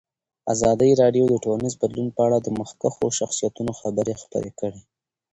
[0.53, 4.81] ازادي راډیو د ټولنیز بدلون په اړه د مخکښو شخصیتونو خبرې خپرې کړي.